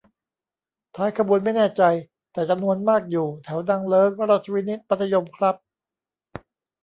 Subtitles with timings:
[0.95, 1.83] ท้ายขบวนไม่แน่ใจ
[2.33, 5.55] แต่จำนวนมากอยู่แถวนางเลิ้ง ราชวินิต มัธยม ครับ